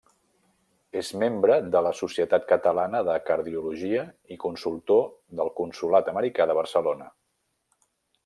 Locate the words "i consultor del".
4.37-5.53